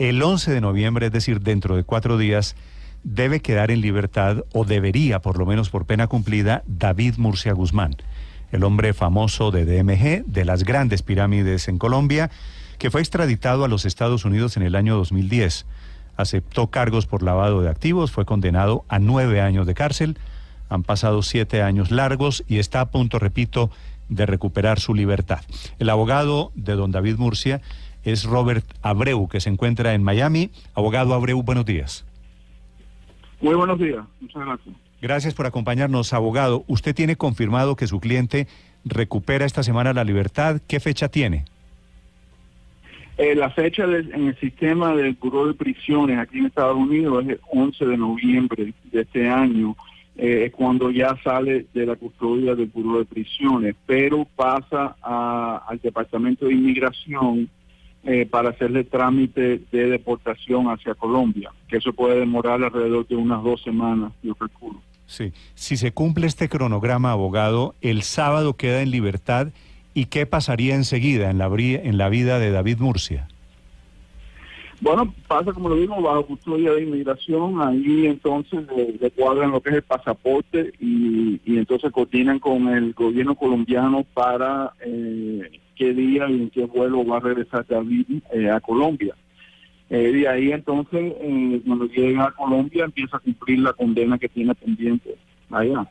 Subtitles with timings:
[0.00, 2.56] El 11 de noviembre, es decir, dentro de cuatro días,
[3.04, 7.96] debe quedar en libertad, o debería, por lo menos por pena cumplida, David Murcia Guzmán,
[8.50, 12.30] el hombre famoso de DMG, de las grandes pirámides en Colombia,
[12.78, 15.66] que fue extraditado a los Estados Unidos en el año 2010.
[16.16, 20.16] Aceptó cargos por lavado de activos, fue condenado a nueve años de cárcel.
[20.70, 23.70] Han pasado siete años largos y está a punto, repito,
[24.08, 25.40] de recuperar su libertad.
[25.78, 27.60] El abogado de don David Murcia
[28.04, 30.50] es Robert Abreu, que se encuentra en Miami.
[30.74, 32.04] Abogado Abreu, buenos días.
[33.40, 34.74] Muy buenos días, muchas gracias.
[35.00, 36.62] Gracias por acompañarnos, abogado.
[36.66, 38.46] ¿Usted tiene confirmado que su cliente
[38.84, 40.60] recupera esta semana la libertad?
[40.66, 41.44] ¿Qué fecha tiene?
[43.16, 47.22] Eh, la fecha del- en el sistema del Buró de Prisiones aquí en Estados Unidos
[47.24, 49.76] es el 11 de noviembre de este año,
[50.16, 55.64] eh, es cuando ya sale de la custodia del Buró de Prisiones, pero pasa a-
[55.68, 57.48] al Departamento de Inmigración
[58.04, 63.42] eh, para hacerle trámite de deportación hacia Colombia, que eso puede demorar alrededor de unas
[63.42, 64.80] dos semanas, yo calculo.
[65.06, 65.32] Sí.
[65.54, 69.48] Si se cumple este cronograma, abogado, el sábado queda en libertad.
[69.92, 73.26] ¿Y qué pasaría enseguida en la, en la vida de David Murcia?
[74.80, 79.60] Bueno, pasa como lo vimos bajo custodia de inmigración, ahí entonces le, le cuadran lo
[79.60, 85.94] que es el pasaporte y, y entonces coordinan con el gobierno colombiano para eh, qué
[85.94, 89.14] día y en qué vuelo va a regresar David eh, a Colombia.
[89.88, 94.28] Eh, de ahí entonces, eh, cuando llega a Colombia, empieza a cumplir la condena que
[94.28, 95.16] tiene pendiente
[95.50, 95.88] allá.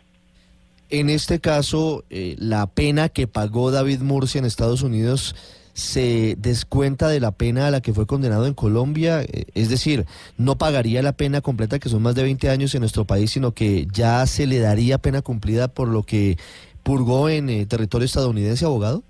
[0.91, 5.35] En este caso, eh, la pena que pagó David Murcia en Estados Unidos
[5.73, 10.05] se descuenta de la pena a la que fue condenado en Colombia, eh, es decir,
[10.37, 13.53] no pagaría la pena completa, que son más de 20 años en nuestro país, sino
[13.53, 16.37] que ya se le daría pena cumplida por lo que
[16.83, 19.03] purgó en territorio estadounidense, abogado.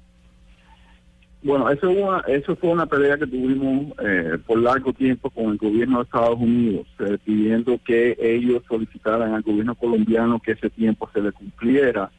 [1.41, 5.51] Bueno, eso, fue una- eso fue una pelea que tuvimos eh, por largo tiempo con
[5.51, 10.69] el gobierno de Estados Unidos, eh, pidiendo que ellos solicitaran al gobierno colombiano que ese
[10.69, 12.11] tiempo se le cumpliera.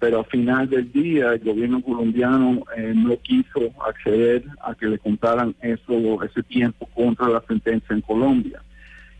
[0.00, 4.98] Pero al final del día, el gobierno colombiano eh, no quiso acceder a que le
[4.98, 8.60] contaran eso, ese tiempo contra la sentencia en Colombia.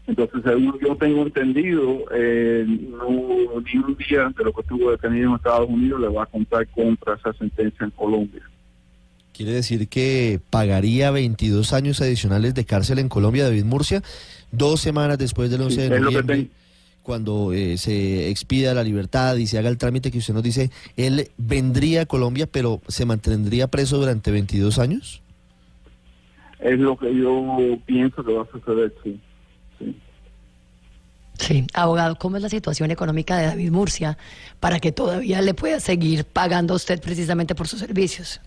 [0.08, 5.30] Entonces, según yo tengo entendido, eh, no, ni un día de lo que estuvo detenido
[5.30, 8.42] en Estados Unidos le va a contar contra esa sentencia en Colombia.
[9.34, 14.00] Quiere decir que pagaría 22 años adicionales de cárcel en Colombia, David Murcia,
[14.52, 16.48] dos semanas después del 11 Sí, de noviembre,
[17.02, 20.70] cuando eh, se expida la libertad y se haga el trámite que usted nos dice,
[20.96, 25.20] él vendría a Colombia, pero se mantendría preso durante 22 años.
[26.60, 29.20] Es lo que yo pienso que va a suceder, sí.
[29.80, 29.96] sí.
[31.40, 34.16] Sí, abogado, ¿cómo es la situación económica de David Murcia
[34.60, 38.40] para que todavía le pueda seguir pagando a usted precisamente por sus servicios?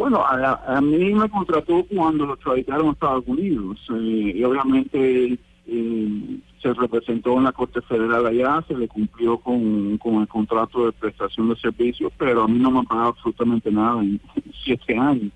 [0.00, 5.38] Bueno, a, a mí me contrató cuando lo extraditaron a Estados Unidos eh, y obviamente
[5.66, 10.86] eh, se representó en la Corte Federal allá, se le cumplió con, con el contrato
[10.86, 14.18] de prestación de servicios, pero a mí no me han pagado absolutamente nada en
[14.64, 15.32] siete años.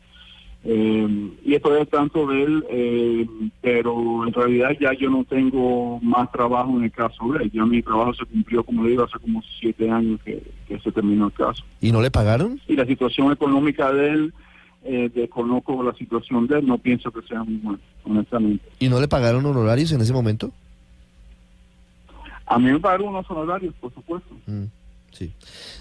[0.65, 3.27] Eh, y estoy al tanto de él, eh,
[3.61, 7.51] pero en realidad ya yo no tengo más trabajo en el caso de él.
[7.53, 11.27] Ya mi trabajo se cumplió, como digo, hace como siete años que, que se terminó
[11.27, 12.59] el caso ¿Y no le pagaron?
[12.67, 14.35] y la situación económica de él,
[14.85, 18.65] eh, desconozco la situación de él, no pienso que sea muy buena, honestamente.
[18.79, 20.53] ¿Y no le pagaron honorarios en ese momento?
[22.47, 24.35] A mí me pagaron unos honorarios, por supuesto.
[24.47, 24.65] Mm,
[25.13, 25.33] sí.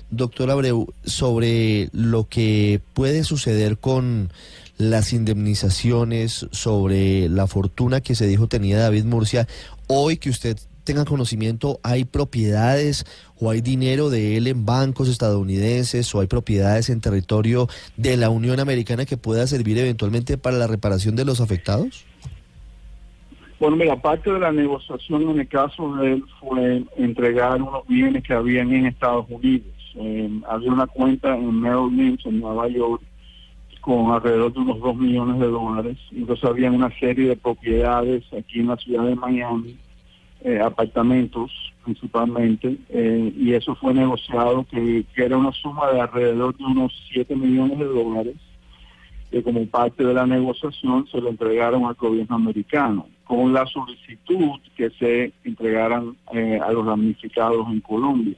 [0.09, 4.31] Doctor Abreu, sobre lo que puede suceder con
[4.77, 9.47] las indemnizaciones, sobre la fortuna que se dijo tenía David Murcia,
[9.87, 13.05] hoy que usted tenga conocimiento, ¿hay propiedades
[13.39, 18.29] o hay dinero de él en bancos estadounidenses o hay propiedades en territorio de la
[18.29, 22.05] Unión Americana que pueda servir eventualmente para la reparación de los afectados?
[23.59, 28.23] Bueno, mira, parte de la negociación en el caso de él fue entregar unos bienes
[28.23, 29.67] que habían en Estados Unidos.
[29.95, 33.01] Eh, había una cuenta en Merrill en Nueva York,
[33.79, 35.97] con alrededor de unos 2 millones de dólares.
[36.11, 39.77] Entonces había una serie de propiedades aquí en la ciudad de Miami,
[40.43, 41.51] eh, apartamentos
[41.83, 47.35] principalmente, eh, y eso fue negociado que, era una suma de alrededor de unos 7
[47.35, 48.35] millones de dólares.
[49.31, 54.59] que como parte de la negociación se lo entregaron al gobierno americano, con la solicitud
[54.77, 58.37] que se entregaran eh, a los damnificados en Colombia,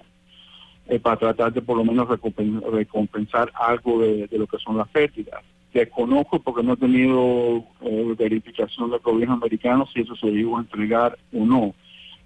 [0.87, 4.87] eh, para tratar de por lo menos recompen- recompensar algo de, lo que son las
[4.87, 5.41] pérdidas.
[5.73, 10.61] Desconozco porque no he tenido eh, verificación del gobierno americano si eso se iba a
[10.61, 11.73] entregar o no,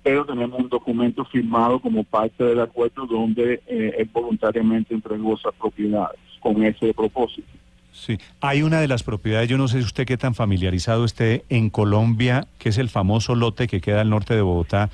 [0.03, 5.53] pero tenemos un documento firmado como parte del acuerdo donde eh, él voluntariamente entregó esas
[5.55, 7.47] propiedades con ese propósito.
[7.91, 11.43] Sí, hay una de las propiedades, yo no sé si usted qué tan familiarizado esté
[11.49, 14.89] en Colombia, que es el famoso lote que queda al norte de Bogotá,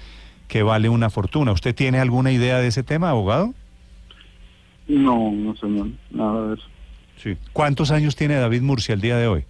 [0.48, 1.52] que vale una fortuna.
[1.52, 3.54] ¿Usted tiene alguna idea de ese tema, abogado?
[4.88, 6.66] No, no señor, nada de eso.
[7.18, 7.38] Sí.
[7.54, 9.46] ¿Cuántos años tiene David Murcia el día de hoy?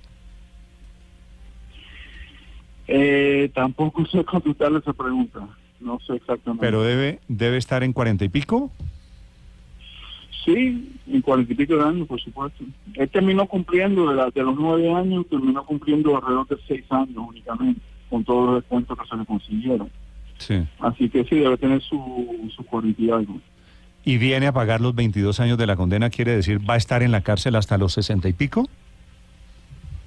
[2.88, 5.48] Eh, tampoco sé contestarle esa pregunta,
[5.80, 6.66] no sé exactamente.
[6.66, 8.72] Pero debe, debe estar en cuarenta y pico.
[10.44, 12.64] Sí, en cuarenta y pico de años, por supuesto.
[12.94, 17.18] Él terminó cumpliendo, de, la- de los nueve años, terminó cumpliendo alrededor de seis años
[17.18, 19.90] únicamente, con todos los descuentos que se le consiguieron.
[20.38, 20.64] Sí.
[20.80, 23.40] Así que sí, debe tener su, su cuarenta y algo.
[24.04, 27.02] Y viene a pagar los 22 años de la condena, quiere decir, va a estar
[27.02, 28.70] en la cárcel hasta los sesenta y pico.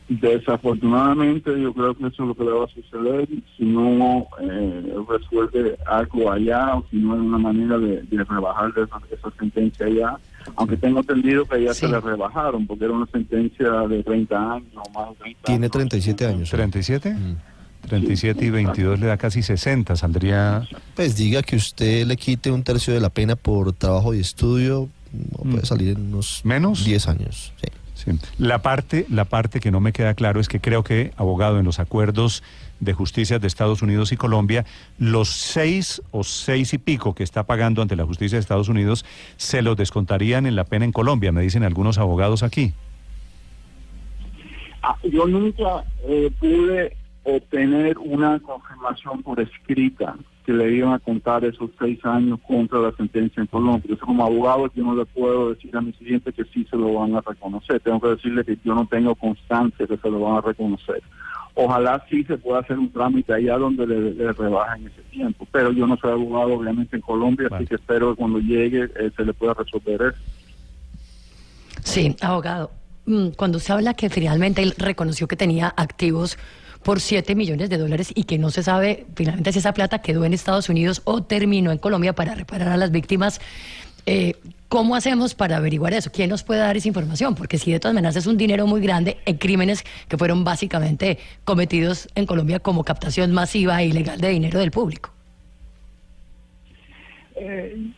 [0.08, 4.94] Desafortunadamente, yo creo que eso es lo que le va a suceder si no eh,
[5.08, 9.86] resuelve algo allá o si no hay una manera de, de rebajar esa, esa sentencia
[9.86, 10.16] allá.
[10.56, 11.80] Aunque tengo entendido que ya Sí.
[11.80, 15.64] se le rebajaron porque era una sentencia de 30 años o más de 30 Tiene
[15.66, 15.72] años.
[15.72, 16.52] 37 años.
[16.54, 17.14] ¿37?
[17.14, 17.36] Mm.
[17.88, 20.62] 37 y 22 le da casi 60, saldría...
[20.96, 24.88] Pues diga que usted le quite un tercio de la pena por trabajo y estudio,
[25.42, 25.64] puede Mm.
[25.64, 26.84] salir en unos ¿Menos?
[26.84, 27.52] 10 años.
[27.60, 27.68] Sí.
[27.98, 28.12] Sí.
[28.38, 31.64] La parte, la parte que no me queda claro es que creo que, abogado, en
[31.64, 32.44] los acuerdos
[32.78, 34.64] de justicia de Estados Unidos y Colombia,
[34.98, 39.04] los seis o seis y pico que está pagando ante la justicia de Estados Unidos
[39.36, 42.72] se los descontarían en la pena en Colombia, me dicen algunos abogados aquí.
[44.80, 50.14] Ah, yo nunca eh, pude obtener una confirmación por escrita
[50.48, 53.84] que le iban a contar esos seis años contra la sentencia en Colombia.
[53.86, 56.94] Yo como abogado yo no le puedo decir a mi cliente que sí se lo
[56.94, 57.80] van a reconocer.
[57.80, 61.02] Tengo que decirle que yo no tengo constancia que se lo van a reconocer.
[61.52, 65.46] Ojalá sí se pueda hacer un trámite allá donde le, le rebajen ese tiempo.
[65.52, 67.64] Pero yo no soy abogado obviamente en Colombia, Vale.
[67.64, 70.22] así que espero que cuando llegue eh, se le pueda resolver eso.
[71.84, 72.70] Sí, abogado.
[73.04, 76.38] mm, Cuando usted habla que finalmente él reconoció que tenía activos
[76.82, 80.24] por 7 millones de dólares y que no se sabe finalmente si esa plata quedó
[80.24, 83.40] en Estados Unidos o terminó en Colombia para reparar a las víctimas,
[84.06, 84.36] eh,
[84.68, 86.10] ¿cómo hacemos para averiguar eso?
[86.10, 87.34] ¿Quién nos puede dar esa información?
[87.34, 91.18] Porque si de todas maneras es un dinero muy grande en crímenes que fueron básicamente
[91.44, 95.12] cometidos en Colombia como captación masiva e ilegal de dinero del público.
[97.36, 97.92] Eh,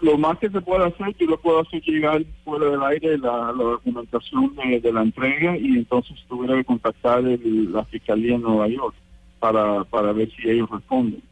[0.00, 3.52] lo más que se puede hacer, yo lo puedo hacer llegar fuera del aire la,
[3.52, 8.42] la documentación de, de la entrega y entonces tuviera que contactar el- la Fiscalía en
[8.42, 8.94] Nueva York
[9.38, 11.22] para, para ver si ellos responden.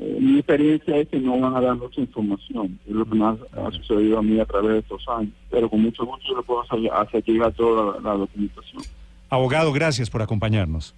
[0.00, 3.36] Eh, mi experiencia es que no van a dar mucha información, es lo que más
[3.52, 6.42] ha sucedido a mí a través de estos años, pero con mucho gusto yo le
[6.44, 8.82] puedo hacer, hacer llegar toda la, la documentación.
[9.28, 10.94] Abogado, gracias por acompañarnos.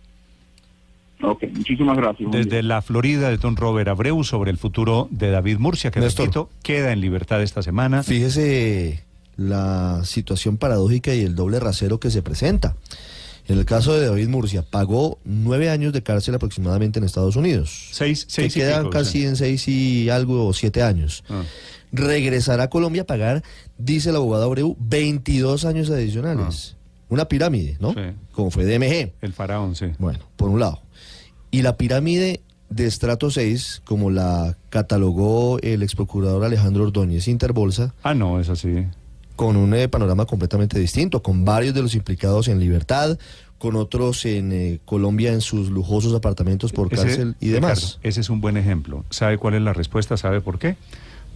[1.22, 2.31] Ok, muchísimas gracias.
[2.31, 6.26] Desde la Florida de Don Robert Abreu sobre el futuro de David Murcia, que Néstor.
[6.26, 8.02] repito, queda en libertad esta semana.
[8.02, 9.05] Fíjese
[9.37, 12.76] la situación paradójica y el doble rasero que se presenta.
[13.49, 17.89] En el caso de David Murcia, pagó nueve años de cárcel aproximadamente en Estados Unidos.
[17.91, 19.27] Seis, Se seis y quedan pico, casi sí.
[19.27, 21.24] en seis y algo o siete años.
[21.29, 21.43] Ah.
[21.91, 23.43] Regresará a Colombia a pagar,
[23.77, 26.77] dice el abogado Abreu, 22 años adicionales.
[27.08, 27.93] Una pirámide, ¿no?
[27.96, 28.12] Ah.
[28.12, 28.17] Sí.
[28.31, 29.15] Como fue DMG.
[29.20, 29.86] El faraón, sí.
[29.98, 30.81] Bueno, por un lado.
[31.50, 37.94] Y la pirámide de estrato 6, como la catalogó el ex procurador Alejandro Ordóñez Interbolsa,
[38.02, 38.86] Ah, no, es así.
[39.36, 43.19] con un eh, panorama completamente distinto, con varios de los implicados en libertad,
[43.58, 47.80] con otros en eh, Colombia en sus lujosos apartamentos por Ese- cárcel y demás.
[47.80, 49.04] Ricardo, ese es un buen ejemplo.
[49.10, 50.16] ¿Sabe cuál es la respuesta?
[50.16, 50.76] ¿Sabe por qué?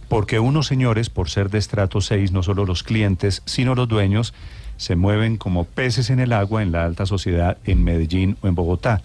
[0.07, 4.33] Porque unos señores, por ser de estrato 6, no solo los clientes, sino los dueños,
[4.77, 8.55] se mueven como peces en el agua en la alta sociedad en Medellín o en
[8.55, 9.01] Bogotá.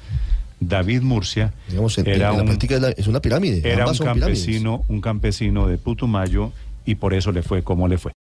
[0.61, 3.63] David Murcia Digamos, en, era en la un, práctica es, la- es una pirámide.
[3.65, 6.53] era un campesino, un campesino de Putumayo
[6.85, 8.13] y por eso le fue como le fue.